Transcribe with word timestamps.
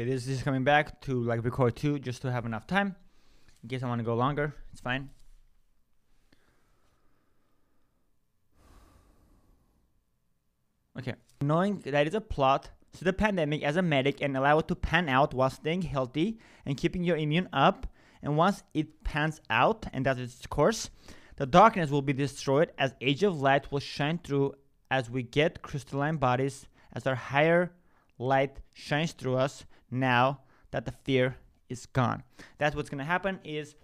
Okay, 0.00 0.08
this 0.08 0.26
is 0.26 0.42
coming 0.42 0.64
back 0.64 0.98
to 1.02 1.22
like 1.24 1.44
record 1.44 1.76
two 1.76 1.98
just 1.98 2.22
to 2.22 2.32
have 2.32 2.46
enough 2.46 2.66
time. 2.66 2.96
In 3.62 3.68
case 3.68 3.82
I 3.82 3.86
want 3.86 3.98
to 3.98 4.02
go 4.02 4.14
longer, 4.14 4.54
it's 4.72 4.80
fine. 4.80 5.10
Okay, 10.98 11.16
knowing 11.42 11.80
that 11.80 12.06
is 12.06 12.14
a 12.14 12.20
plot 12.22 12.70
to 12.96 13.04
the 13.04 13.12
pandemic 13.12 13.62
as 13.62 13.76
a 13.76 13.82
medic 13.82 14.22
and 14.22 14.34
allow 14.38 14.58
it 14.60 14.68
to 14.68 14.74
pan 14.74 15.10
out 15.10 15.34
while 15.34 15.50
staying 15.50 15.82
healthy 15.82 16.38
and 16.64 16.78
keeping 16.78 17.04
your 17.04 17.18
immune 17.18 17.50
up. 17.52 17.86
And 18.22 18.38
once 18.38 18.62
it 18.72 19.04
pans 19.04 19.42
out 19.50 19.84
and 19.92 20.06
does 20.06 20.18
its 20.18 20.46
course, 20.46 20.88
the 21.36 21.44
darkness 21.44 21.90
will 21.90 22.00
be 22.00 22.14
destroyed 22.14 22.72
as 22.78 22.94
age 23.02 23.22
of 23.22 23.38
light 23.38 23.70
will 23.70 23.80
shine 23.80 24.18
through 24.24 24.54
as 24.90 25.10
we 25.10 25.24
get 25.24 25.60
crystalline 25.60 26.16
bodies 26.16 26.66
as 26.94 27.06
our 27.06 27.14
higher 27.14 27.72
light 28.18 28.60
shines 28.72 29.12
through 29.12 29.36
us 29.36 29.66
now 29.90 30.40
that 30.70 30.84
the 30.84 30.92
fear 31.04 31.36
is 31.68 31.86
gone. 31.86 32.22
That's 32.58 32.74
what's 32.76 32.90
going 32.90 32.98
to 32.98 33.04
happen 33.04 33.40
is 33.44 33.74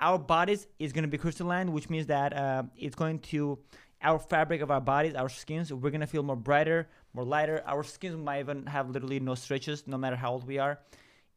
our 0.00 0.18
bodies 0.18 0.66
is 0.78 0.92
going 0.92 1.04
to 1.04 1.08
be 1.08 1.18
crystalline, 1.18 1.72
which 1.72 1.88
means 1.88 2.06
that 2.06 2.32
uh, 2.36 2.64
it's 2.76 2.94
going 2.94 3.20
to 3.20 3.58
our 4.02 4.18
fabric 4.18 4.60
of 4.60 4.70
our 4.70 4.80
bodies, 4.80 5.14
our 5.14 5.28
skins, 5.28 5.72
we're 5.72 5.90
gonna 5.90 6.06
feel 6.06 6.22
more 6.22 6.36
brighter, 6.36 6.88
more 7.14 7.24
lighter. 7.24 7.62
Our 7.66 7.82
skins 7.82 8.16
might 8.16 8.40
even 8.40 8.66
have 8.66 8.90
literally 8.90 9.20
no 9.20 9.34
stretches, 9.34 9.86
no 9.86 9.96
matter 9.96 10.16
how 10.16 10.32
old 10.32 10.46
we 10.46 10.58
are. 10.58 10.78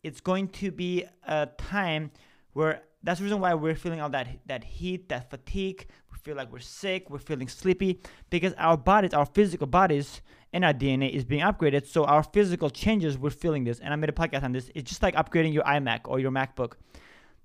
It's 0.03 0.21
going 0.21 0.49
to 0.49 0.71
be 0.71 1.05
a 1.23 1.47
time 1.57 2.11
where 2.53 2.81
that's 3.03 3.19
the 3.19 3.23
reason 3.23 3.39
why 3.39 3.53
we're 3.53 3.75
feeling 3.75 4.01
all 4.01 4.09
that 4.09 4.27
that 4.45 4.63
heat, 4.63 5.09
that 5.09 5.29
fatigue. 5.29 5.87
We 6.11 6.17
feel 6.19 6.35
like 6.35 6.51
we're 6.51 6.59
sick, 6.59 7.09
we're 7.09 7.19
feeling 7.19 7.47
sleepy 7.47 8.01
because 8.29 8.53
our 8.57 8.77
bodies, 8.77 9.13
our 9.13 9.25
physical 9.25 9.67
bodies, 9.67 10.21
and 10.53 10.65
our 10.65 10.73
DNA 10.73 11.11
is 11.11 11.23
being 11.25 11.41
upgraded. 11.41 11.87
So 11.87 12.05
our 12.05 12.23
physical 12.23 12.69
changes, 12.69 13.17
we're 13.17 13.29
feeling 13.29 13.63
this. 13.63 13.79
And 13.79 13.93
I 13.93 13.95
made 13.95 14.09
a 14.09 14.13
podcast 14.13 14.43
on 14.43 14.51
this. 14.51 14.69
It's 14.75 14.89
just 14.89 15.03
like 15.03 15.15
upgrading 15.15 15.53
your 15.53 15.63
iMac 15.63 16.01
or 16.05 16.19
your 16.19 16.31
MacBook 16.31 16.73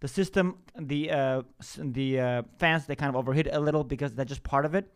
the 0.05 0.09
system, 0.09 0.59
the 0.79 1.11
uh, 1.11 1.43
the 1.79 2.21
uh, 2.21 2.43
fans, 2.59 2.85
they 2.85 2.95
kind 2.95 3.09
of 3.09 3.17
overheat 3.17 3.49
a 3.51 3.59
little 3.59 3.83
because 3.83 4.15
that's 4.15 4.29
just 4.29 4.43
part 4.43 4.67
of 4.67 4.75
it. 4.75 4.87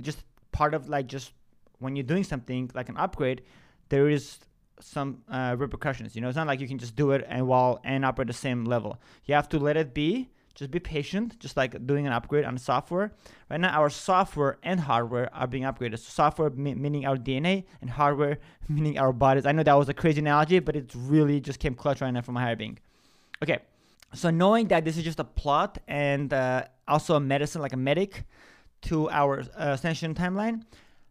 Just 0.00 0.24
part 0.52 0.72
of 0.72 0.88
like 0.88 1.06
just 1.06 1.32
when 1.80 1.96
you're 1.96 2.10
doing 2.14 2.24
something 2.24 2.70
like 2.74 2.88
an 2.88 2.96
upgrade, 2.96 3.42
there 3.90 4.08
is 4.08 4.38
some 4.80 5.22
uh, 5.30 5.54
repercussions. 5.58 6.14
You 6.14 6.22
know, 6.22 6.28
it's 6.28 6.36
not 6.36 6.46
like 6.46 6.60
you 6.60 6.66
can 6.66 6.78
just 6.78 6.96
do 6.96 7.10
it 7.10 7.26
and 7.28 7.46
while 7.46 7.78
and 7.84 8.06
operate 8.06 8.28
the 8.28 8.32
same 8.32 8.64
level. 8.64 8.98
You 9.26 9.34
have 9.34 9.50
to 9.50 9.58
let 9.58 9.76
it 9.76 9.92
be. 9.92 10.30
Just 10.54 10.70
be 10.70 10.78
patient, 10.78 11.38
just 11.40 11.56
like 11.56 11.84
doing 11.86 12.06
an 12.06 12.12
upgrade 12.12 12.44
on 12.44 12.56
software. 12.58 13.12
Right 13.50 13.60
now, 13.60 13.70
our 13.70 13.90
software 13.90 14.58
and 14.62 14.78
hardware 14.78 15.28
are 15.34 15.48
being 15.48 15.64
upgraded. 15.64 15.98
So 15.98 16.10
software 16.10 16.50
meaning 16.50 17.06
our 17.06 17.16
DNA, 17.16 17.64
and 17.80 17.90
hardware 17.90 18.38
meaning 18.68 18.98
our 18.98 19.12
bodies. 19.12 19.46
I 19.46 19.52
know 19.52 19.64
that 19.64 19.74
was 19.74 19.88
a 19.88 19.94
crazy 19.94 20.20
analogy, 20.20 20.60
but 20.60 20.76
it 20.76 20.92
really 20.94 21.40
just 21.40 21.58
came 21.58 21.74
clutch 21.74 22.00
right 22.00 22.12
now 22.12 22.20
from 22.20 22.34
my 22.34 22.42
higher 22.42 22.56
being. 22.56 22.78
Okay, 23.42 23.58
so 24.12 24.30
knowing 24.30 24.68
that 24.68 24.84
this 24.84 24.96
is 24.96 25.02
just 25.02 25.18
a 25.18 25.24
plot 25.24 25.78
and 25.88 26.32
uh, 26.32 26.64
also 26.86 27.16
a 27.16 27.20
medicine, 27.20 27.60
like 27.60 27.72
a 27.72 27.76
medic, 27.76 28.24
to 28.82 29.10
our 29.10 29.40
uh, 29.40 29.72
ascension 29.72 30.14
timeline, 30.14 30.62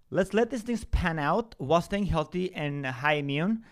let's 0.09 0.33
let 0.33 0.49
these 0.49 0.61
things 0.61 0.85
pan 0.85 1.19
out 1.19 1.55
while 1.57 1.81
staying 1.81 2.05
healthy 2.05 2.53
and 2.53 2.85
high 2.85 3.15
immune 3.15 3.63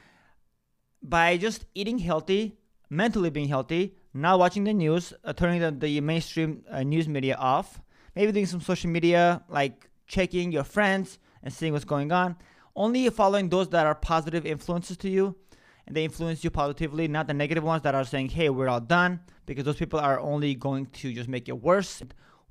by 1.01 1.37
just 1.37 1.65
eating 1.75 1.99
healthy, 1.99 2.57
mentally 2.89 3.29
being 3.29 3.47
healthy, 3.47 3.95
not 4.13 4.39
watching 4.39 4.63
the 4.63 4.73
news, 4.73 5.13
uh, 5.23 5.33
turning 5.33 5.61
the, 5.61 5.71
the 5.71 6.01
mainstream 6.01 6.63
uh, 6.69 6.83
news 6.83 7.07
media 7.07 7.35
off, 7.35 7.81
maybe 8.15 8.31
doing 8.31 8.45
some 8.45 8.61
social 8.61 8.89
media 8.89 9.43
like 9.49 9.89
checking 10.07 10.51
your 10.51 10.63
friends 10.63 11.19
and 11.43 11.53
seeing 11.53 11.71
what's 11.73 11.85
going 11.85 12.11
on, 12.11 12.35
only 12.75 13.09
following 13.09 13.49
those 13.49 13.69
that 13.69 13.85
are 13.85 13.95
positive 13.95 14.45
influences 14.45 14.97
to 14.97 15.09
you 15.09 15.35
and 15.87 15.95
they 15.95 16.03
influence 16.03 16.43
you 16.43 16.49
positively, 16.49 17.07
not 17.07 17.27
the 17.27 17.33
negative 17.33 17.63
ones 17.63 17.83
that 17.83 17.95
are 17.95 18.05
saying, 18.05 18.29
hey, 18.29 18.49
we're 18.49 18.69
all 18.69 18.79
done, 18.79 19.19
because 19.45 19.65
those 19.65 19.77
people 19.77 19.99
are 19.99 20.19
only 20.19 20.55
going 20.55 20.85
to 20.87 21.13
just 21.13 21.27
make 21.27 21.49
it 21.49 21.61
worse. 21.61 22.01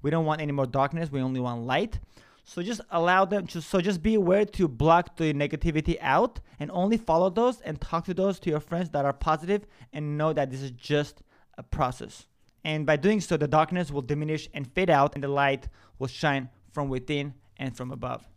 We 0.03 0.11
don't 0.11 0.25
want 0.25 0.41
any 0.41 0.53
more 0.53 0.67
darkness, 0.67 1.11
we 1.11 1.21
only 1.21 1.41
want 1.41 1.65
light. 1.65 1.99
So 2.45 2.63
just 2.63 2.81
allow 2.91 3.25
them 3.25 3.47
to, 3.49 3.63
so 3.63 3.81
just 3.81 4.03
be 4.03 4.15
aware 4.15 4.45
to 4.45 4.67
block 4.67 5.17
the 5.17 5.33
negativity 5.33 5.97
out 6.01 6.41
and 6.59 6.71
only 6.73 6.97
follow 6.97 7.31
those 7.31 7.61
and 7.61 7.81
talk 7.81 8.07
to 8.07 8.15
those 8.15 8.41
to 8.41 8.51
your 8.51 8.61
friends 8.61 8.91
that 8.91 9.05
are 9.05 9.13
positive 9.13 9.67
and 9.93 10.19
know 10.19 10.33
that 10.33 10.51
this 10.51 10.61
is 10.61 10.73
just 10.73 11.23
process. 11.63 12.27
And 12.65 12.85
by 12.85 12.97
doing 12.97 13.21
so, 13.21 13.37
the 13.37 13.49
darkness 13.49 13.91
will 13.91 14.03
diminish 14.03 14.49
and 14.53 14.71
fade 14.73 14.91
out, 14.91 15.15
and 15.15 15.25
the 15.25 15.29
light 15.29 15.69
will 15.99 16.09
shine 16.09 16.51
from 16.73 16.89
within 16.89 17.35
and 17.57 17.77
from 17.77 17.91
above. 17.91 18.29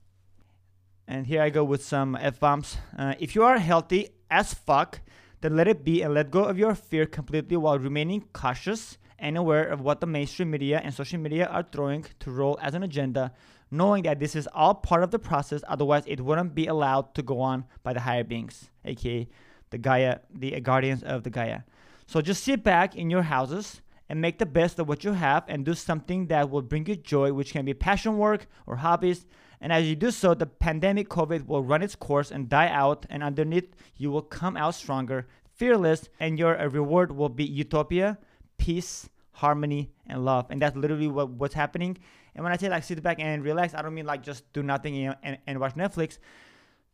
And 1.07 1.27
here 1.27 1.41
I 1.41 1.49
go 1.49 1.63
with 1.63 1.83
some 1.83 2.15
F 2.15 2.39
bombs. 2.39 2.77
Uh, 2.97 3.15
if 3.19 3.35
you 3.35 3.43
are 3.43 3.57
healthy 3.57 4.09
as 4.31 4.53
fuck, 4.53 5.01
then 5.41 5.57
let 5.57 5.67
it 5.67 5.83
be 5.83 6.01
and 6.01 6.13
let 6.13 6.31
go 6.31 6.45
of 6.45 6.57
your 6.57 6.73
fear 6.73 7.05
completely 7.05 7.57
while 7.57 7.77
remaining 7.77 8.23
cautious 8.31 8.97
and 9.19 9.37
aware 9.37 9.65
of 9.65 9.81
what 9.81 9.99
the 9.99 10.07
mainstream 10.07 10.51
media 10.51 10.79
and 10.83 10.93
social 10.93 11.19
media 11.19 11.45
are 11.47 11.63
throwing 11.63 12.05
to 12.19 12.31
roll 12.31 12.57
as 12.61 12.73
an 12.73 12.83
agenda, 12.83 13.31
knowing 13.69 14.03
that 14.03 14.19
this 14.19 14.35
is 14.35 14.47
all 14.53 14.73
part 14.73 15.03
of 15.03 15.11
the 15.11 15.19
process, 15.19 15.61
otherwise, 15.67 16.03
it 16.07 16.21
wouldn't 16.21 16.55
be 16.55 16.67
allowed 16.67 17.13
to 17.15 17.21
go 17.21 17.41
on 17.41 17.65
by 17.83 17.91
the 17.93 17.99
higher 17.99 18.23
beings, 18.23 18.69
aka 18.85 19.27
the 19.69 19.77
Gaia, 19.77 20.19
the 20.33 20.59
guardians 20.61 21.03
of 21.03 21.23
the 21.23 21.29
Gaia. 21.29 21.61
So 22.07 22.21
just 22.21 22.43
sit 22.43 22.63
back 22.63 22.95
in 22.95 23.09
your 23.09 23.23
houses 23.23 23.81
and 24.09 24.21
make 24.21 24.37
the 24.37 24.45
best 24.45 24.79
of 24.79 24.87
what 24.87 25.03
you 25.03 25.13
have 25.13 25.43
and 25.47 25.65
do 25.65 25.73
something 25.73 26.27
that 26.27 26.49
will 26.49 26.61
bring 26.61 26.85
you 26.85 26.95
joy, 26.95 27.33
which 27.33 27.53
can 27.53 27.65
be 27.65 27.73
passion 27.73 28.17
work 28.17 28.47
or 28.67 28.77
hobbies 28.77 29.25
and 29.63 29.71
as 29.71 29.87
you 29.87 29.95
do 29.95 30.11
so, 30.11 30.33
the 30.33 30.45
pandemic 30.45 31.07
COVID 31.07 31.47
will 31.47 31.63
run 31.63 31.81
its 31.81 31.95
course 31.95 32.31
and 32.31 32.49
die 32.49 32.67
out, 32.67 33.05
and 33.09 33.23
underneath, 33.23 33.73
you 33.95 34.11
will 34.11 34.21
come 34.21 34.57
out 34.57 34.75
stronger, 34.75 35.25
fearless, 35.55 36.09
and 36.19 36.37
your 36.37 36.59
uh, 36.59 36.67
reward 36.67 37.15
will 37.15 37.29
be 37.29 37.45
utopia, 37.45 38.17
peace, 38.57 39.07
harmony, 39.31 39.89
and 40.05 40.25
love. 40.25 40.47
And 40.49 40.61
that's 40.61 40.75
literally 40.75 41.07
what, 41.07 41.29
what's 41.29 41.53
happening. 41.53 41.97
And 42.35 42.43
when 42.43 42.51
I 42.51 42.57
say 42.57 42.67
like 42.67 42.83
sit 42.83 43.01
back 43.01 43.21
and 43.21 43.41
relax, 43.41 43.73
I 43.73 43.81
don't 43.81 43.93
mean 43.93 44.05
like 44.05 44.21
just 44.21 44.51
do 44.51 44.63
nothing 44.63 44.97
and, 44.97 45.15
and, 45.23 45.37
and 45.47 45.59
watch 45.61 45.75
Netflix. 45.75 46.17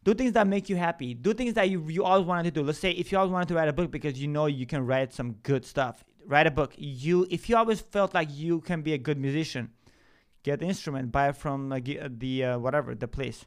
Do 0.03 0.13
things 0.13 0.33
that 0.33 0.47
make 0.47 0.69
you 0.69 0.75
happy. 0.75 1.13
Do 1.13 1.33
things 1.33 1.55
that 1.55 1.69
you, 1.69 1.85
you 1.89 2.03
always 2.03 2.25
wanted 2.25 2.53
to 2.53 2.61
do. 2.61 2.65
Let's 2.65 2.79
say 2.79 2.91
if 2.91 3.11
you 3.11 3.17
always 3.17 3.31
wanted 3.31 3.49
to 3.49 3.55
write 3.55 3.67
a 3.67 3.73
book 3.73 3.91
because 3.91 4.19
you 4.19 4.27
know 4.27 4.45
you 4.45 4.65
can 4.65 4.85
write 4.85 5.13
some 5.13 5.33
good 5.43 5.65
stuff, 5.65 6.03
write 6.25 6.47
a 6.47 6.51
book. 6.51 6.73
You 6.77 7.27
if 7.29 7.49
you 7.49 7.57
always 7.57 7.81
felt 7.81 8.13
like 8.13 8.29
you 8.31 8.61
can 8.61 8.81
be 8.81 8.93
a 8.93 8.97
good 8.97 9.19
musician, 9.19 9.71
get 10.43 10.59
the 10.59 10.65
instrument, 10.65 11.11
buy 11.11 11.29
it 11.29 11.35
from 11.35 11.71
uh, 11.71 11.79
the 11.83 12.43
uh, 12.45 12.59
whatever 12.59 12.95
the 12.95 13.07
place, 13.07 13.45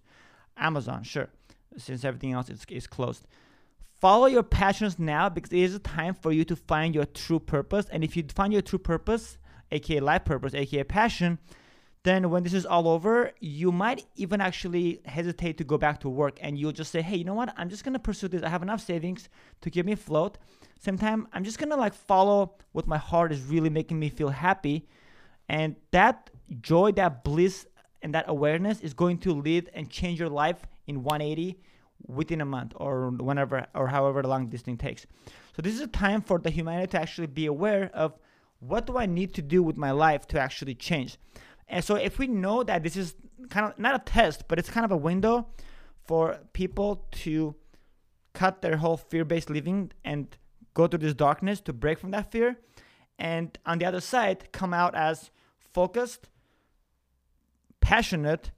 Amazon, 0.57 1.03
sure, 1.03 1.31
since 1.79 2.05
everything 2.05 2.33
else 2.33 2.51
is, 2.51 2.65
is 2.69 2.87
closed. 2.87 3.27
Follow 4.01 4.27
your 4.27 4.43
passions 4.43 4.99
now 4.99 5.29
because 5.29 5.53
it 5.53 5.61
is 5.61 5.75
a 5.77 5.79
time 5.79 6.13
for 6.13 6.33
you 6.33 6.45
to 6.45 6.57
find 6.57 6.95
your 6.95 7.05
true 7.05 7.39
purpose. 7.39 7.87
And 7.91 8.03
if 8.03 8.17
you 8.17 8.25
find 8.35 8.53
your 8.53 8.61
true 8.61 8.81
purpose, 8.81 9.39
aka 9.71 10.01
life 10.01 10.25
purpose, 10.25 10.55
aka 10.55 10.85
passion, 10.85 11.39
then 12.05 12.31
when 12.31 12.43
this 12.43 12.53
is 12.53 12.67
all 12.67 12.89
over, 12.89 13.31
you 13.39 13.71
might 13.71 14.05
even 14.17 14.41
actually 14.41 15.01
hesitate 15.05 15.57
to 15.59 15.65
go 15.65 15.79
back 15.79 16.01
to 16.01 16.09
work 16.09 16.39
and 16.41 16.59
you'll 16.59 16.73
just 16.73 16.91
say, 16.91 17.01
hey, 17.01 17.17
you 17.17 17.25
know 17.25 17.35
what? 17.35 17.55
I'm 17.57 17.69
just 17.69 17.85
gonna 17.85 17.99
pursue 17.99 18.29
this. 18.29 18.43
I 18.43 18.49
have 18.49 18.63
enough 18.63 18.85
savings 18.85 19.29
to 19.61 19.71
keep 19.71 19.87
me 19.87 19.93
afloat. 19.93 20.39
Same 20.81 20.99
time, 20.99 21.29
I'm 21.33 21.45
just 21.45 21.59
gonna 21.59 21.77
like 21.77 21.95
follow 21.95 22.57
what 22.73 22.87
my 22.89 22.99
heart 22.99 23.31
is 23.31 23.43
really 23.43 23.71
making 23.71 23.99
me 23.99 24.09
feel 24.09 24.31
happy. 24.31 24.89
And 25.49 25.77
that 25.93 26.31
joy, 26.61 26.93
that 26.93 27.23
bliss, 27.23 27.67
and 28.03 28.15
that 28.15 28.25
awareness 28.29 28.81
is 28.81 28.95
going 28.95 29.19
to 29.19 29.33
lead 29.33 29.71
and 29.75 29.89
change 29.89 30.19
your 30.19 30.29
life 30.29 30.67
in 30.87 31.05
180 31.05 31.59
within 32.07 32.41
a 32.41 32.45
month 32.45 32.73
or 32.77 33.11
whenever 33.11 33.67
or 33.75 33.87
however 33.87 34.23
long 34.25 34.49
this 34.51 34.63
thing 34.63 34.77
takes. 34.77 35.07
So 35.55 35.63
this 35.63 35.75
is 35.75 35.81
a 35.81 35.87
time 35.87 36.21
for 36.21 36.39
the 36.39 36.51
humanity 36.51 36.89
to 36.89 37.01
actually 37.01 37.29
be 37.29 37.47
aware 37.47 37.91
of 37.95 38.19
what 38.59 38.87
do 38.87 38.97
I 38.97 39.07
need 39.07 39.35
to 39.35 39.43
do 39.43 39.63
with 39.63 39.77
my 39.77 39.91
life 39.91 40.27
to 40.29 40.41
actually 40.41 40.75
change. 40.75 41.17
And 41.69 41.85
so 41.85 41.95
if 41.95 42.19
we 42.19 42.27
know 42.27 42.63
that 42.63 42.83
this 42.83 42.97
is 42.97 43.15
kind 43.51 43.67
of 43.67 43.79
not 43.79 43.95
a 43.95 43.99
test, 43.99 44.45
but 44.49 44.59
it's 44.59 44.71
kind 44.71 44.85
of 44.85 44.93
a 44.93 44.97
window 44.97 45.49
for 46.05 46.39
people 46.53 47.07
to 47.13 47.55
cut 48.35 48.63
their 48.63 48.77
whole 48.77 48.97
fear-based 48.97 49.51
living 49.51 49.93
and 50.05 50.37
go 50.75 50.87
through 50.87 51.01
this 51.01 51.15
darkness 51.15 51.61
to 51.61 51.73
break 51.73 51.99
from 51.99 52.11
that 52.11 52.31
fear 52.33 52.59
and 53.19 53.59
on 53.67 53.79
the 53.79 53.85
other 53.85 54.01
side 54.01 54.51
come 54.53 54.75
out 54.75 54.95
as 54.95 55.31
focused 55.73 56.29
passionate 57.81 58.51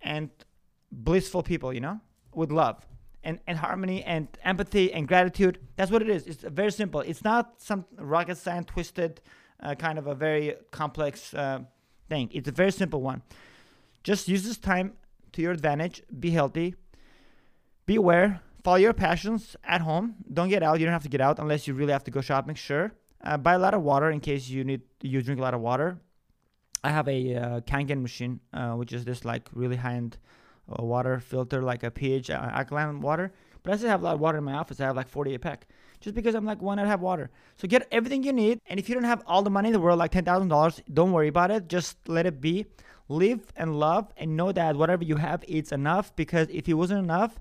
and 0.00 0.30
blissful 0.90 1.42
people, 1.42 1.72
you 1.72 1.80
know, 1.80 2.00
with 2.34 2.50
love 2.50 2.86
and, 3.22 3.38
and 3.46 3.58
harmony 3.58 4.02
and 4.04 4.28
empathy 4.42 4.92
and 4.92 5.06
gratitude. 5.06 5.58
That's 5.76 5.90
what 5.90 6.02
it 6.02 6.08
is. 6.08 6.26
It's 6.26 6.42
very 6.42 6.72
simple. 6.72 7.00
It's 7.00 7.22
not 7.22 7.60
some 7.60 7.84
rocket 7.98 8.38
science 8.38 8.66
twisted 8.66 9.20
uh, 9.62 9.74
kind 9.74 9.98
of 9.98 10.06
a 10.06 10.14
very 10.14 10.54
complex 10.70 11.34
uh, 11.34 11.60
thing. 12.10 12.28
It's 12.32 12.48
a 12.48 12.52
very 12.52 12.72
simple 12.72 13.00
one. 13.00 13.22
Just 14.02 14.28
use 14.28 14.42
this 14.44 14.58
time 14.58 14.92
to 15.32 15.40
your 15.40 15.52
advantage. 15.52 16.02
Be 16.24 16.30
healthy. 16.30 16.74
Be 17.86 17.96
aware. 17.96 18.40
Follow 18.62 18.76
your 18.76 18.92
passions 18.92 19.56
at 19.64 19.80
home. 19.80 20.16
Don't 20.30 20.50
get 20.50 20.62
out. 20.62 20.78
You 20.78 20.86
don't 20.86 20.92
have 20.92 21.02
to 21.04 21.08
get 21.08 21.22
out 21.22 21.38
unless 21.38 21.66
you 21.66 21.72
really 21.72 21.92
have 21.92 22.04
to 22.04 22.10
go 22.10 22.20
shopping. 22.20 22.54
Sure. 22.54 22.92
Uh, 23.22 23.38
buy 23.38 23.54
a 23.54 23.58
lot 23.58 23.74
of 23.74 23.82
water 23.82 24.10
in 24.10 24.20
case 24.20 24.48
you 24.48 24.64
need 24.64 24.82
you 25.00 25.22
drink 25.22 25.40
a 25.40 25.42
lot 25.42 25.54
of 25.54 25.60
water. 25.60 25.98
I 26.82 26.90
have 26.90 27.08
a 27.08 27.34
uh, 27.34 27.60
Kangen 27.60 28.00
machine, 28.00 28.40
uh, 28.52 28.72
which 28.72 28.92
is 28.92 29.04
this 29.04 29.24
like 29.24 29.48
really 29.52 29.76
high-end 29.76 30.16
uh, 30.68 30.82
water 30.82 31.20
filter, 31.20 31.62
like 31.62 31.82
a 31.82 31.90
pH 31.90 32.30
alkaline 32.30 33.00
water. 33.00 33.32
But 33.62 33.74
I 33.74 33.76
still 33.76 33.90
have 33.90 34.02
a 34.02 34.04
lot 34.04 34.14
of 34.14 34.20
water 34.20 34.38
in 34.38 34.44
my 34.44 34.54
office. 34.54 34.80
I 34.80 34.84
have 34.84 34.96
like 34.96 35.08
48 35.08 35.40
pack. 35.40 35.66
Just 36.00 36.14
because 36.14 36.34
I'm 36.34 36.46
like, 36.46 36.62
why 36.62 36.74
not 36.74 36.86
have 36.86 37.00
water? 37.00 37.30
So 37.58 37.68
get 37.68 37.86
everything 37.92 38.22
you 38.22 38.32
need. 38.32 38.60
And 38.66 38.80
if 38.80 38.88
you 38.88 38.94
don't 38.94 39.04
have 39.04 39.22
all 39.26 39.42
the 39.42 39.50
money 39.50 39.68
in 39.68 39.72
the 39.72 39.80
world, 39.80 39.98
like 39.98 40.12
$10,000, 40.12 40.80
don't 40.92 41.12
worry 41.12 41.28
about 41.28 41.50
it. 41.50 41.68
Just 41.68 41.96
let 42.08 42.26
it 42.26 42.40
be. 42.40 42.66
Live 43.08 43.52
and 43.56 43.78
love 43.78 44.12
and 44.16 44.36
know 44.36 44.52
that 44.52 44.76
whatever 44.76 45.04
you 45.04 45.16
have, 45.16 45.44
it's 45.46 45.72
enough. 45.72 46.14
Because 46.16 46.48
if 46.50 46.68
it 46.68 46.74
wasn't 46.74 47.00
enough, 47.00 47.38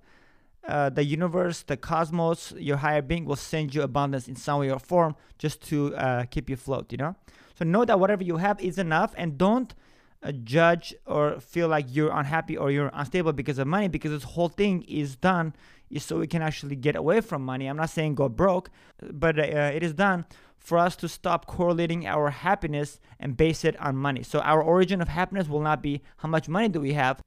uh, 0.68 0.90
the 0.90 1.04
universe, 1.04 1.64
the 1.64 1.78
cosmos, 1.78 2.54
your 2.58 2.78
higher 2.78 3.02
being 3.02 3.26
will 3.26 3.36
send 3.36 3.74
you 3.74 3.82
abundance 3.82 4.28
in 4.28 4.36
some 4.36 4.60
way 4.60 4.70
or 4.70 4.80
form 4.80 5.16
just 5.38 5.62
to 5.70 5.96
uh, 5.96 6.26
keep 6.26 6.50
you 6.50 6.56
afloat, 6.56 6.92
you 6.92 6.98
know? 6.98 7.16
So 7.56 7.66
know 7.66 7.86
that 7.86 8.00
whatever 8.00 8.24
you 8.24 8.38
have 8.38 8.60
is 8.60 8.78
enough 8.78 9.14
and 9.18 9.38
don't 9.38 9.74
uh, 10.22 10.32
judge 10.32 10.94
or 11.06 11.40
feel 11.40 11.68
like 11.68 11.86
you're 11.90 12.12
unhappy 12.12 12.58
or 12.58 12.72
you're 12.72 12.92
unstable 12.94 13.32
because 13.34 13.58
of 13.58 13.68
money 13.68 13.88
because 13.88 14.12
this 14.12 14.24
whole 14.24 14.50
thing 14.50 14.82
is 14.84 15.16
done 15.16 15.54
so 15.98 16.20
we 16.20 16.28
can 16.28 16.42
actually 16.42 16.76
get 16.76 16.96
away 16.96 17.22
from 17.22 17.44
money. 17.44 17.68
I'm 17.68 17.78
not 17.78 17.90
saying 17.90 18.16
go 18.16 18.30
broke, 18.30 18.70
but 19.02 19.40
uh, 19.40 19.72
it 19.74 19.84
is 19.84 19.94
done 19.94 20.26
for 20.58 20.78
us 20.78 20.96
to 20.98 21.08
stop 21.08 21.48
correlating 21.48 22.06
our 22.06 22.30
happiness 22.30 23.00
and 23.20 23.36
base 23.36 23.64
it 23.64 23.80
on 23.80 23.96
money. 23.96 24.24
So 24.24 24.40
our 24.40 24.62
origin 24.62 25.02
of 25.02 25.08
happiness 25.08 25.48
will 25.48 25.62
not 25.62 25.82
be 25.82 26.02
how 26.18 26.30
much 26.30 26.48
money 26.48 26.70
do 26.70 26.80
we 26.80 26.94
have. 26.94 27.22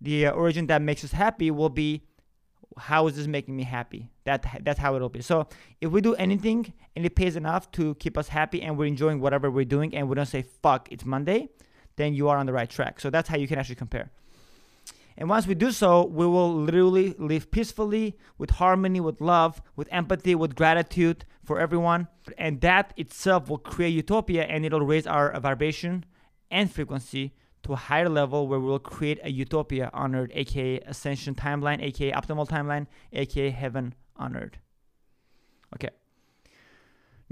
The 0.00 0.26
uh, 0.26 0.32
origin 0.32 0.66
that 0.68 0.82
makes 0.82 1.04
us 1.04 1.12
happy 1.12 1.50
will 1.50 1.68
be 1.68 2.02
how 2.78 3.06
is 3.06 3.16
this 3.16 3.26
making 3.26 3.56
me 3.56 3.64
happy? 3.64 4.08
That 4.24 4.60
that's 4.62 4.78
how 4.78 4.94
it'll 4.96 5.08
be. 5.08 5.22
So 5.22 5.48
if 5.80 5.90
we 5.90 6.00
do 6.00 6.14
anything 6.14 6.72
and 6.96 7.04
it 7.04 7.14
pays 7.14 7.36
enough 7.36 7.70
to 7.72 7.94
keep 7.96 8.16
us 8.16 8.28
happy 8.28 8.62
and 8.62 8.78
we're 8.78 8.86
enjoying 8.86 9.20
whatever 9.20 9.50
we're 9.50 9.64
doing 9.64 9.94
and 9.94 10.08
we 10.08 10.14
don't 10.14 10.26
say 10.26 10.42
fuck 10.62 10.88
it's 10.90 11.04
Monday, 11.04 11.48
then 11.96 12.14
you 12.14 12.28
are 12.28 12.38
on 12.38 12.46
the 12.46 12.52
right 12.52 12.70
track. 12.70 13.00
So 13.00 13.10
that's 13.10 13.28
how 13.28 13.36
you 13.36 13.46
can 13.46 13.58
actually 13.58 13.74
compare. 13.74 14.10
And 15.20 15.28
once 15.28 15.46
we 15.46 15.54
do 15.54 15.70
so, 15.70 16.06
we 16.06 16.26
will 16.26 16.50
literally 16.54 17.14
live 17.18 17.50
peacefully, 17.50 18.16
with 18.38 18.48
harmony, 18.52 19.00
with 19.00 19.20
love, 19.20 19.60
with 19.76 19.86
empathy, 19.92 20.34
with 20.34 20.56
gratitude 20.56 21.26
for 21.44 21.60
everyone. 21.60 22.08
And 22.38 22.62
that 22.62 22.94
itself 22.96 23.50
will 23.50 23.58
create 23.58 23.90
utopia 23.90 24.44
and 24.44 24.64
it'll 24.64 24.80
raise 24.80 25.06
our 25.06 25.38
vibration 25.38 26.06
and 26.50 26.72
frequency 26.72 27.34
to 27.64 27.74
a 27.74 27.76
higher 27.76 28.08
level 28.08 28.48
where 28.48 28.58
we'll 28.58 28.78
create 28.78 29.20
a 29.22 29.30
utopia 29.30 29.90
on 29.92 30.14
earth, 30.14 30.30
aka 30.32 30.80
ascension 30.80 31.34
timeline, 31.34 31.82
aka 31.82 32.12
optimal 32.12 32.48
timeline, 32.48 32.86
aka 33.12 33.50
heaven 33.50 33.94
on 34.16 34.34
earth. 34.34 34.56
Okay. 35.74 35.90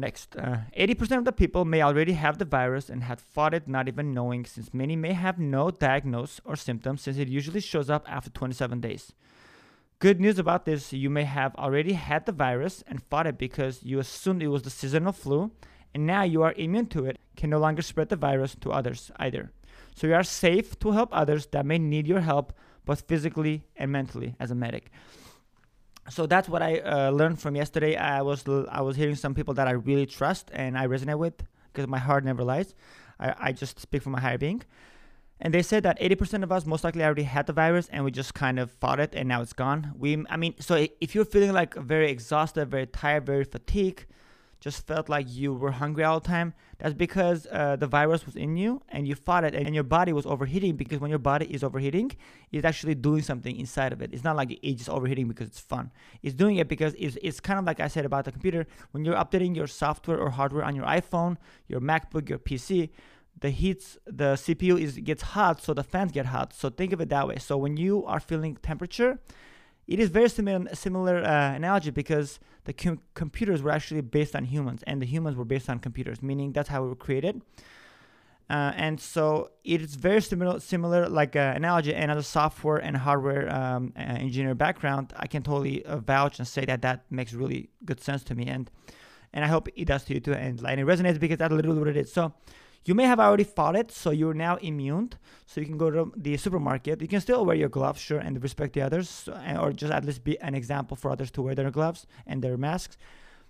Next, 0.00 0.36
uh, 0.36 0.58
80% 0.76 1.18
of 1.18 1.24
the 1.24 1.32
people 1.32 1.64
may 1.64 1.82
already 1.82 2.12
have 2.12 2.38
the 2.38 2.44
virus 2.44 2.88
and 2.88 3.02
have 3.02 3.20
fought 3.20 3.52
it 3.52 3.66
not 3.66 3.88
even 3.88 4.14
knowing, 4.14 4.44
since 4.44 4.72
many 4.72 4.94
may 4.94 5.12
have 5.12 5.40
no 5.40 5.72
diagnosis 5.72 6.40
or 6.44 6.54
symptoms, 6.54 7.02
since 7.02 7.18
it 7.18 7.26
usually 7.26 7.60
shows 7.60 7.90
up 7.90 8.06
after 8.08 8.30
27 8.30 8.80
days. 8.80 9.12
Good 9.98 10.20
news 10.20 10.38
about 10.38 10.66
this 10.66 10.92
you 10.92 11.10
may 11.10 11.24
have 11.24 11.52
already 11.56 11.94
had 11.94 12.26
the 12.26 12.30
virus 12.30 12.84
and 12.86 13.02
fought 13.02 13.26
it 13.26 13.36
because 13.36 13.82
you 13.82 13.98
assumed 13.98 14.40
it 14.40 14.46
was 14.46 14.62
the 14.62 14.70
seasonal 14.70 15.10
flu, 15.10 15.50
and 15.92 16.06
now 16.06 16.22
you 16.22 16.44
are 16.44 16.54
immune 16.56 16.86
to 16.86 17.04
it, 17.04 17.18
can 17.36 17.50
no 17.50 17.58
longer 17.58 17.82
spread 17.82 18.08
the 18.08 18.14
virus 18.14 18.54
to 18.60 18.70
others 18.70 19.10
either. 19.16 19.50
So 19.96 20.06
you 20.06 20.14
are 20.14 20.22
safe 20.22 20.78
to 20.78 20.92
help 20.92 21.08
others 21.10 21.46
that 21.46 21.66
may 21.66 21.78
need 21.78 22.06
your 22.06 22.20
help, 22.20 22.52
both 22.84 23.08
physically 23.08 23.64
and 23.74 23.90
mentally, 23.90 24.36
as 24.38 24.52
a 24.52 24.54
medic. 24.54 24.92
So 26.10 26.26
that's 26.26 26.48
what 26.48 26.62
I 26.62 26.78
uh, 26.78 27.10
learned 27.10 27.40
from 27.40 27.56
yesterday. 27.56 27.96
I 27.96 28.22
was 28.22 28.44
I 28.70 28.80
was 28.80 28.96
hearing 28.96 29.14
some 29.14 29.34
people 29.34 29.54
that 29.54 29.68
I 29.68 29.72
really 29.72 30.06
trust 30.06 30.50
and 30.52 30.76
I 30.78 30.86
resonate 30.86 31.18
with 31.18 31.34
because 31.72 31.88
my 31.88 31.98
heart 31.98 32.24
never 32.24 32.42
lies. 32.42 32.74
I, 33.20 33.34
I 33.38 33.52
just 33.52 33.78
speak 33.80 34.02
from 34.02 34.12
my 34.12 34.20
higher 34.20 34.38
being. 34.38 34.62
And 35.40 35.54
they 35.54 35.62
said 35.62 35.84
that 35.84 36.00
80% 36.00 36.42
of 36.42 36.50
us 36.50 36.66
most 36.66 36.82
likely 36.82 37.04
already 37.04 37.22
had 37.22 37.46
the 37.46 37.52
virus 37.52 37.88
and 37.92 38.04
we 38.04 38.10
just 38.10 38.34
kind 38.34 38.58
of 38.58 38.72
fought 38.72 38.98
it 38.98 39.14
and 39.14 39.28
now 39.28 39.40
it's 39.40 39.52
gone. 39.52 39.92
We, 39.96 40.24
I 40.28 40.36
mean, 40.36 40.54
so 40.58 40.86
if 41.00 41.14
you're 41.14 41.24
feeling 41.24 41.52
like 41.52 41.74
very 41.74 42.10
exhausted, 42.10 42.68
very 42.68 42.86
tired, 42.86 43.24
very 43.24 43.44
fatigued, 43.44 44.06
just 44.60 44.86
felt 44.86 45.08
like 45.08 45.26
you 45.28 45.54
were 45.54 45.70
hungry 45.70 46.04
all 46.04 46.20
the 46.20 46.28
time, 46.28 46.52
that's 46.78 46.94
because 46.94 47.46
uh, 47.52 47.76
the 47.76 47.86
virus 47.86 48.26
was 48.26 48.34
in 48.36 48.56
you 48.56 48.82
and 48.88 49.06
you 49.06 49.14
fought 49.14 49.44
it 49.44 49.54
and 49.54 49.74
your 49.74 49.84
body 49.84 50.12
was 50.12 50.26
overheating 50.26 50.76
because 50.76 50.98
when 50.98 51.10
your 51.10 51.18
body 51.18 51.46
is 51.46 51.62
overheating, 51.62 52.10
it's 52.50 52.64
actually 52.64 52.94
doing 52.94 53.22
something 53.22 53.56
inside 53.56 53.92
of 53.92 54.02
it. 54.02 54.10
It's 54.12 54.24
not 54.24 54.36
like 54.36 54.58
it's 54.62 54.78
just 54.78 54.90
overheating 54.90 55.28
because 55.28 55.48
it's 55.48 55.60
fun. 55.60 55.92
It's 56.22 56.34
doing 56.34 56.56
it 56.56 56.68
because 56.68 56.94
it's, 56.98 57.16
it's 57.22 57.40
kind 57.40 57.58
of 57.58 57.64
like 57.64 57.80
I 57.80 57.88
said 57.88 58.04
about 58.04 58.24
the 58.24 58.32
computer. 58.32 58.66
When 58.90 59.04
you're 59.04 59.14
updating 59.14 59.54
your 59.54 59.66
software 59.66 60.18
or 60.18 60.30
hardware 60.30 60.64
on 60.64 60.74
your 60.74 60.86
iPhone, 60.86 61.36
your 61.68 61.80
MacBook, 61.80 62.28
your 62.28 62.38
PC, 62.38 62.90
the 63.40 63.50
heats 63.50 63.96
the 64.04 64.34
CPU 64.34 64.80
is 64.80 64.98
gets 64.98 65.22
hot, 65.22 65.62
so 65.62 65.72
the 65.74 65.84
fans 65.84 66.12
get 66.12 66.26
hot. 66.26 66.52
So 66.52 66.70
think 66.70 66.92
of 66.92 67.00
it 67.00 67.08
that 67.10 67.28
way. 67.28 67.36
So 67.38 67.56
when 67.56 67.76
you 67.76 68.04
are 68.04 68.20
feeling 68.20 68.56
temperature, 68.56 69.20
it 69.86 70.00
is 70.00 70.10
very 70.10 70.28
similar 70.28 70.74
similar 70.74 71.18
uh, 71.18 71.54
analogy 71.54 71.90
because 71.90 72.40
the 72.68 72.74
com- 72.74 73.00
computers 73.14 73.62
were 73.62 73.70
actually 73.70 74.02
based 74.02 74.36
on 74.36 74.44
humans 74.44 74.84
and 74.86 75.00
the 75.00 75.06
humans 75.06 75.34
were 75.36 75.44
based 75.54 75.70
on 75.70 75.78
computers 75.78 76.22
meaning 76.22 76.52
that's 76.52 76.68
how 76.68 76.82
we 76.82 76.88
were 76.88 77.02
created. 77.06 77.40
Uh, 78.50 78.72
and 78.76 79.00
so 79.00 79.50
it 79.64 79.80
is 79.82 79.94
very 79.94 80.20
similar 80.20 80.60
similar 80.60 81.08
like 81.08 81.34
uh, 81.34 81.52
analogy 81.56 81.94
and 81.94 82.10
as 82.10 82.18
a 82.18 82.22
software 82.22 82.76
and 82.76 82.94
hardware 82.96 83.44
um, 83.54 83.92
uh, 83.96 84.00
engineer 84.00 84.54
background. 84.54 85.14
I 85.16 85.26
can 85.26 85.42
totally 85.42 85.84
uh, 85.84 85.96
vouch 85.98 86.38
and 86.38 86.46
say 86.46 86.64
that 86.66 86.82
that 86.82 86.98
makes 87.10 87.32
really 87.32 87.70
good 87.86 88.00
sense 88.02 88.22
to 88.24 88.34
me 88.34 88.46
and 88.46 88.70
and 89.32 89.44
i 89.46 89.48
hope 89.48 89.68
it 89.74 89.86
does 89.86 90.04
to 90.04 90.14
you 90.14 90.20
too 90.20 90.34
and, 90.34 90.60
and 90.60 90.80
it 90.80 90.86
resonates 90.86 91.18
because 91.18 91.38
that's 91.38 91.52
literally 91.52 91.78
what 91.78 91.88
it 91.88 91.96
is. 91.96 92.12
So 92.12 92.34
you 92.88 92.94
may 92.94 93.04
have 93.04 93.20
already 93.20 93.44
fought 93.44 93.76
it, 93.76 93.92
so 93.92 94.10
you're 94.10 94.34
now 94.34 94.56
immune. 94.56 95.10
So 95.46 95.60
you 95.60 95.66
can 95.66 95.78
go 95.78 95.90
to 95.90 96.12
the 96.16 96.36
supermarket. 96.36 97.02
You 97.02 97.08
can 97.08 97.20
still 97.20 97.44
wear 97.44 97.56
your 97.56 97.68
gloves, 97.68 98.00
sure, 98.00 98.18
and 98.18 98.42
respect 98.42 98.72
the 98.72 98.82
others, 98.82 99.28
or 99.60 99.72
just 99.72 99.92
at 99.92 100.04
least 100.04 100.24
be 100.24 100.40
an 100.40 100.54
example 100.54 100.96
for 100.96 101.10
others 101.10 101.30
to 101.32 101.42
wear 101.42 101.54
their 101.54 101.70
gloves 101.70 102.06
and 102.26 102.42
their 102.42 102.56
masks. 102.56 102.96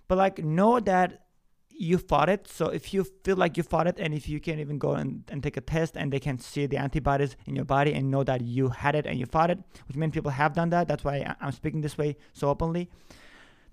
But 0.07 0.17
like, 0.17 0.43
know 0.43 0.79
that 0.81 1.23
you 1.69 1.97
fought 1.97 2.27
it. 2.27 2.47
So 2.47 2.67
if 2.67 2.93
you 2.93 3.05
feel 3.23 3.37
like 3.37 3.55
you 3.55 3.63
fought 3.63 3.87
it, 3.87 3.97
and 3.99 4.13
if 4.13 4.27
you 4.27 4.41
can 4.41 4.59
even 4.59 4.77
go 4.77 4.91
and, 4.93 5.23
and 5.29 5.41
take 5.41 5.55
a 5.55 5.61
test 5.61 5.95
and 5.95 6.11
they 6.11 6.19
can 6.19 6.37
see 6.37 6.65
the 6.65 6.77
antibodies 6.77 7.37
in 7.45 7.55
your 7.55 7.65
body 7.65 7.93
and 7.93 8.11
know 8.11 8.23
that 8.25 8.41
you 8.41 8.67
had 8.67 8.95
it 8.95 9.05
and 9.05 9.17
you 9.17 9.25
fought 9.25 9.49
it, 9.49 9.59
which 9.87 9.95
many 9.95 10.11
people 10.11 10.31
have 10.31 10.53
done 10.53 10.69
that. 10.71 10.87
That's 10.89 11.05
why 11.05 11.35
I'm 11.39 11.53
speaking 11.53 11.81
this 11.81 11.97
way 11.97 12.17
so 12.33 12.49
openly 12.49 12.89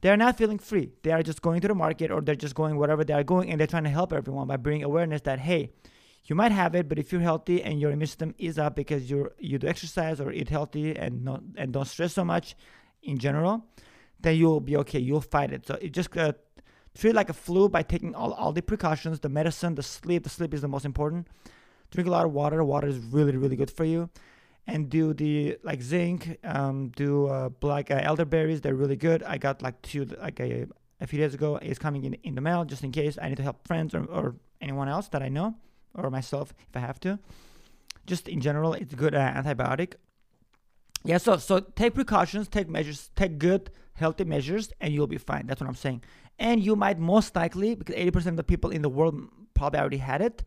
they 0.01 0.11
are 0.11 0.17
not 0.17 0.37
feeling 0.37 0.59
free. 0.59 0.93
They 1.03 1.11
are 1.11 1.23
just 1.23 1.43
going 1.43 1.61
to 1.63 1.69
the 1.69 1.75
market 1.75 2.11
or 2.11 2.21
they're 2.21 2.35
just 2.35 2.55
going 2.55 2.77
wherever 2.77 3.05
they 3.05 3.15
are 3.15 3.25
going 3.25 3.51
and 3.51 3.59
they're 3.59 3.67
trying 3.67 3.85
to 3.85 3.91
help 3.91 4.13
everyone 4.13 4.47
by 4.47 4.57
bringing 4.57 4.85
awareness 4.85 5.23
that, 5.23 5.41
hey, 5.41 5.71
you 6.25 6.35
might 6.35 6.53
have 6.53 6.75
it, 6.75 6.89
but 6.89 6.99
if 6.99 7.13
you're 7.13 7.21
healthy 7.21 7.63
and 7.63 7.81
your 7.81 7.91
immune 7.91 8.07
system 8.07 8.35
is 8.37 8.59
up 8.59 8.75
because 8.75 9.09
you're 9.09 9.33
you 9.39 9.59
do 9.59 9.69
exercise 9.69 10.21
or 10.21 10.33
eat 10.33 10.49
healthy 10.49 10.97
and 10.97 11.25
not 11.25 11.41
and 11.57 11.73
don't 11.73 11.87
stress 11.87 12.15
so 12.15 12.25
much 12.25 12.57
in 13.03 13.19
general, 13.19 13.65
then 14.21 14.37
you'll 14.37 14.61
be 14.61 14.77
okay. 14.79 14.99
You'll 14.99 15.21
fight 15.21 15.53
it. 15.53 15.67
So 15.67 15.75
it 15.81 15.93
just 15.93 16.17
uh, 16.17 16.33
treat 16.99 17.15
like 17.15 17.31
a 17.31 17.33
flu 17.33 17.69
by 17.69 17.83
taking 17.83 18.15
all, 18.17 18.33
all 18.33 18.53
the 18.53 18.61
precautions, 18.61 19.21
the 19.21 19.29
medicine, 19.29 19.77
the 19.77 19.85
sleep. 19.85 20.25
The 20.25 20.31
sleep 20.31 20.53
is 20.53 20.63
the 20.63 20.69
most 20.69 20.85
important. 20.85 21.29
Drink 21.93 22.09
a 22.09 22.11
lot 22.11 22.25
of 22.25 22.33
water. 22.33 22.65
Water 22.65 22.89
is 22.89 22.99
really 22.99 23.37
really 23.37 23.57
good 23.57 23.71
for 23.71 23.85
you 23.85 24.11
and 24.67 24.91
do 24.91 25.15
the 25.15 25.59
like 25.63 25.83
zinc, 25.83 26.39
um, 26.45 26.89
do 26.97 27.27
uh, 27.27 27.51
like 27.63 27.91
uh, 27.91 28.01
elderberries. 28.03 28.61
They're 28.61 28.75
really 28.75 28.97
good. 28.97 29.23
I 29.23 29.39
got 29.39 29.63
like 29.63 29.81
two 29.83 30.05
like 30.05 30.41
a, 30.41 30.67
a 31.01 31.07
few 31.07 31.19
days 31.19 31.35
ago. 31.35 31.57
It's 31.63 31.79
coming 31.79 32.05
in 32.05 32.15
in 32.25 32.35
the 32.35 32.41
mail 32.41 32.65
just 32.65 32.83
in 32.83 32.93
case 32.93 33.19
I 33.21 33.29
need 33.29 33.37
to 33.37 33.43
help 33.43 33.67
friends 33.67 33.95
or, 33.95 34.05
or 34.05 34.37
anyone 34.61 34.89
else 34.89 35.09
that 35.09 35.23
I 35.23 35.29
know 35.29 35.55
or 35.95 36.11
myself 36.11 36.53
if 36.69 36.77
I 36.77 36.81
have 36.81 37.01
to. 37.01 37.19
Just 38.07 38.29
in 38.29 38.41
general, 38.41 38.75
it's 38.75 38.95
good 38.95 39.15
uh, 39.15 39.33
antibiotic. 39.33 39.95
Yeah, 41.05 41.19
so 41.19 41.37
so 41.37 41.61
take 41.61 41.95
precautions, 41.95 42.49
take 42.49 42.69
measures, 42.69 43.11
take 43.15 43.39
good 43.39 43.71
healthy 43.95 44.25
measures, 44.25 44.73
and 44.81 44.93
you'll 44.93 45.07
be 45.07 45.19
fine. 45.19 45.47
That's 45.47 45.61
what 45.61 45.69
I'm 45.69 45.77
saying. 45.77 46.03
And 46.39 46.63
you 46.63 46.77
might 46.77 46.99
most 46.99 47.35
likely, 47.35 47.75
because 47.75 47.95
80% 47.95 48.27
of 48.27 48.37
the 48.37 48.45
people 48.45 48.71
in 48.71 48.83
the 48.83 48.91
world 48.91 49.19
probably 49.55 49.81
already 49.81 49.97
had 49.97 50.21
it, 50.21 50.45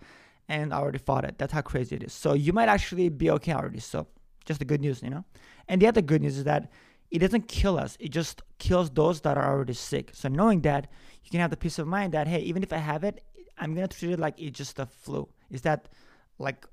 and 0.50 0.74
I 0.74 0.79
already 0.79 0.98
fought 0.98 1.24
it. 1.24 1.38
That's 1.38 1.53
how 1.53 1.62
crazy 1.62 1.96
it 1.96 2.03
is. 2.03 2.12
So 2.12 2.34
you 2.34 2.51
might 2.51 2.68
actually 2.68 3.08
be 3.10 3.29
okay 3.32 3.53
already. 3.53 3.79
So 3.79 4.08
just 4.46 4.60
the 4.60 4.65
good 4.65 4.82
news, 4.82 5.01
you 5.01 5.12
know. 5.12 5.24
And 5.68 5.82
the 5.82 5.88
other 5.88 6.01
good 6.01 6.22
news 6.22 6.38
is 6.38 6.44
that 6.46 6.72
it 7.12 7.20
doesn't 7.20 7.48
kill 7.48 7.77
us. 7.77 7.96
It 8.00 8.10
just 8.10 8.41
kills 8.58 8.89
those 8.89 9.22
that 9.22 9.38
are 9.38 9.48
already 9.48 9.74
sick. 9.74 10.10
So 10.13 10.27
knowing 10.27 10.62
that, 10.62 10.89
you 11.24 11.29
can 11.32 11.39
have 11.39 11.51
the 11.51 11.58
peace 11.58 11.77
of 11.79 11.88
mind 11.88 12.13
that 12.13 12.27
hey, 12.27 12.39
even 12.39 12.63
if 12.63 12.74
I 12.74 12.77
have 12.77 13.03
it, 13.03 13.24
I'm 13.58 13.75
gonna 13.75 13.88
treat 13.88 14.12
it 14.12 14.20
like 14.20 14.41
it's 14.41 14.58
just 14.58 14.79
a 14.79 14.88
flu. 14.88 15.29
Is 15.51 15.62
that 15.62 15.88
like 16.39 16.65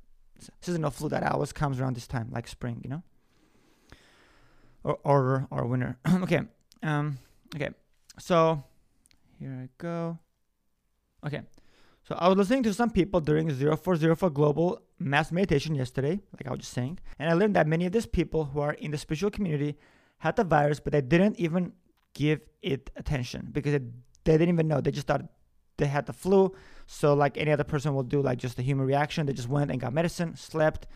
seasonal 0.60 0.90
flu 0.90 1.08
that 1.10 1.22
always 1.22 1.52
comes 1.52 1.78
around 1.78 1.96
this 1.96 2.06
time, 2.06 2.28
like 2.32 2.48
spring, 2.48 2.80
you 2.82 2.90
know, 2.90 3.02
or 4.84 4.98
or 5.04 5.46
or 5.50 5.66
winter. 5.66 5.98
okay, 6.22 6.40
um, 6.82 7.18
okay. 7.54 7.70
So 8.18 8.62
here 9.38 9.50
I 9.64 9.68
go. 9.78 10.18
Okay, 11.26 11.42
so 12.08 12.14
I 12.18 12.28
was 12.28 12.38
listening 12.38 12.62
to 12.64 12.72
some 12.74 12.90
people 12.90 13.20
during 13.20 13.50
0404 13.50 14.30
Global 14.30 14.80
Mass 14.98 15.32
Meditation 15.32 15.74
yesterday, 15.74 16.20
like 16.32 16.46
I 16.46 16.50
was 16.50 16.60
just 16.60 16.72
saying, 16.72 16.98
and 17.18 17.28
I 17.28 17.32
learned 17.32 17.56
that 17.56 17.66
many 17.66 17.84
of 17.86 17.92
these 17.92 18.06
people 18.06 18.44
who 18.44 18.60
are 18.60 18.74
in 18.74 18.92
the 18.92 18.98
spiritual 18.98 19.30
community 19.30 19.76
had 20.18 20.36
the 20.36 20.44
virus, 20.44 20.78
but 20.78 20.92
they 20.92 21.00
didn't 21.00 21.38
even 21.40 21.72
give 22.14 22.40
it 22.62 22.90
attention 22.96 23.48
because 23.50 23.74
it, 23.74 23.82
they 24.24 24.32
didn't 24.38 24.50
even 24.54 24.68
know. 24.68 24.80
They 24.80 24.92
just 24.92 25.08
thought 25.08 25.24
they 25.78 25.86
had 25.86 26.06
the 26.06 26.12
flu. 26.12 26.54
So 26.86 27.12
like 27.14 27.36
any 27.36 27.50
other 27.50 27.64
person 27.64 27.92
will 27.92 28.04
do, 28.04 28.22
like 28.22 28.38
just 28.38 28.58
a 28.58 28.62
human 28.62 28.86
reaction. 28.86 29.26
They 29.26 29.32
just 29.32 29.48
went 29.48 29.70
and 29.72 29.80
got 29.80 29.92
medicine, 29.92 30.36
slept, 30.36 30.86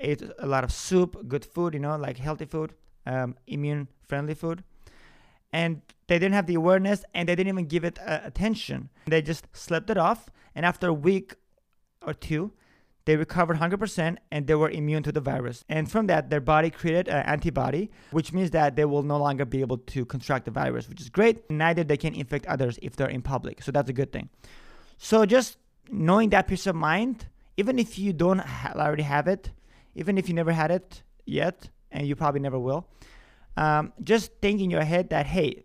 ate 0.00 0.22
a 0.38 0.46
lot 0.46 0.64
of 0.64 0.72
soup, 0.72 1.28
good 1.28 1.44
food, 1.44 1.72
you 1.74 1.80
know, 1.80 1.96
like 1.96 2.18
healthy 2.18 2.44
food, 2.44 2.74
um, 3.06 3.36
immune 3.46 3.88
friendly 4.06 4.34
food. 4.34 4.62
and 5.52 5.82
they 6.06 6.18
didn't 6.18 6.34
have 6.34 6.46
the 6.46 6.54
awareness 6.54 7.04
and 7.14 7.28
they 7.28 7.34
didn't 7.34 7.48
even 7.48 7.66
give 7.66 7.84
it 7.84 7.98
uh, 8.06 8.20
attention. 8.24 8.90
They 9.06 9.22
just 9.22 9.46
slept 9.52 9.90
it 9.90 9.96
off, 9.98 10.30
and 10.54 10.66
after 10.66 10.88
a 10.88 10.92
week 10.94 11.36
or 12.06 12.14
two, 12.14 12.52
they 13.04 13.16
recovered 13.16 13.56
100% 13.58 14.16
and 14.30 14.46
they 14.46 14.54
were 14.54 14.70
immune 14.70 15.02
to 15.02 15.12
the 15.12 15.20
virus. 15.20 15.64
And 15.68 15.90
from 15.90 16.06
that, 16.06 16.30
their 16.30 16.40
body 16.40 16.70
created 16.70 17.08
an 17.08 17.24
antibody, 17.26 17.90
which 18.12 18.32
means 18.32 18.50
that 18.52 18.76
they 18.76 18.84
will 18.84 19.02
no 19.02 19.16
longer 19.16 19.44
be 19.44 19.60
able 19.60 19.78
to 19.78 20.04
contract 20.04 20.44
the 20.44 20.52
virus, 20.52 20.88
which 20.88 21.00
is 21.00 21.08
great. 21.08 21.50
Neither 21.50 21.82
they 21.82 21.96
can 21.96 22.14
infect 22.14 22.46
others 22.46 22.78
if 22.80 22.94
they're 22.94 23.08
in 23.08 23.22
public. 23.22 23.62
So 23.62 23.72
that's 23.72 23.90
a 23.90 23.92
good 23.92 24.12
thing. 24.12 24.28
So 24.98 25.26
just 25.26 25.58
knowing 25.90 26.30
that 26.30 26.46
peace 26.46 26.66
of 26.66 26.76
mind, 26.76 27.26
even 27.56 27.78
if 27.78 27.98
you 27.98 28.12
don't 28.12 28.40
already 28.76 29.02
have 29.02 29.26
it, 29.26 29.50
even 29.94 30.16
if 30.16 30.28
you 30.28 30.34
never 30.34 30.52
had 30.52 30.70
it 30.70 31.02
yet, 31.26 31.68
and 31.90 32.06
you 32.06 32.14
probably 32.14 32.40
never 32.40 32.58
will, 32.58 32.88
um, 33.56 33.92
just 34.02 34.32
think 34.40 34.60
in 34.60 34.70
your 34.70 34.84
head 34.84 35.10
that, 35.10 35.26
hey, 35.26 35.64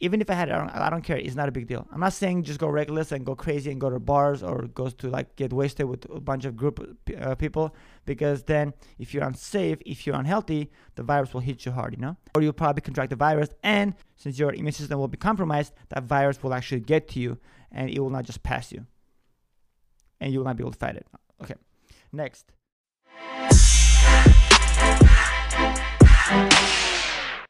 even 0.00 0.22
if 0.22 0.30
I 0.30 0.34
had 0.34 0.48
it, 0.48 0.52
I 0.52 0.58
don't, 0.58 0.70
I 0.70 0.90
don't, 0.90 1.02
care. 1.02 1.18
It's 1.18 1.34
not 1.34 1.48
a 1.48 1.52
big 1.52 1.66
deal. 1.66 1.86
I'm 1.92 2.00
not 2.00 2.14
saying 2.14 2.44
just 2.44 2.58
go 2.58 2.68
reckless 2.68 3.12
and 3.12 3.24
go 3.24 3.36
crazy 3.36 3.70
and 3.70 3.80
go 3.80 3.90
to 3.90 4.00
bars 4.00 4.42
or 4.42 4.62
goes 4.68 4.94
to 4.94 5.10
like 5.10 5.36
get 5.36 5.52
wasted 5.52 5.86
with 5.86 6.06
a 6.10 6.20
bunch 6.20 6.46
of 6.46 6.56
group 6.56 6.98
uh, 7.20 7.34
people 7.34 7.74
because 8.06 8.42
then 8.44 8.72
if 8.98 9.12
you're 9.12 9.24
unsafe, 9.24 9.78
if 9.84 10.06
you're 10.06 10.16
unhealthy, 10.16 10.70
the 10.94 11.02
virus 11.02 11.34
will 11.34 11.42
hit 11.42 11.66
you 11.66 11.72
hard, 11.72 11.94
you 11.94 12.00
know? 12.00 12.16
Or 12.34 12.42
you'll 12.42 12.54
probably 12.54 12.80
contract 12.80 13.10
the 13.10 13.16
virus 13.16 13.50
and 13.62 13.94
since 14.16 14.38
your 14.38 14.54
immune 14.54 14.72
system 14.72 14.98
will 14.98 15.08
be 15.08 15.18
compromised, 15.18 15.74
that 15.90 16.04
virus 16.04 16.42
will 16.42 16.54
actually 16.54 16.80
get 16.80 17.06
to 17.08 17.20
you 17.20 17.38
and 17.70 17.90
it 17.90 18.00
will 18.00 18.10
not 18.10 18.24
just 18.24 18.42
pass 18.42 18.72
you. 18.72 18.86
And 20.18 20.32
you 20.32 20.38
will 20.38 20.46
not 20.46 20.56
be 20.56 20.62
able 20.62 20.72
to 20.72 20.78
fight 20.78 20.96
it. 20.96 21.06
Okay. 21.42 21.54
Next. 22.12 22.52